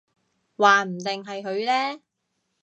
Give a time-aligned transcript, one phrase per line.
[0.57, 1.63] 話唔定係佢
[1.93, 2.01] 呢